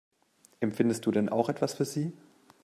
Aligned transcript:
Empfindest 0.61 1.05
du 1.05 1.11
denn 1.11 1.29
auch 1.29 1.47
etwas 1.47 1.75
für 1.75 1.85
sie? 1.85 2.11